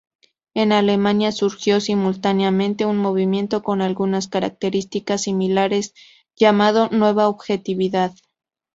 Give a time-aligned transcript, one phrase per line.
[0.55, 5.93] En Alemania surgió simultáneamente un movimiento con algunas características similares
[6.35, 8.11] llamado Nueva objetividad.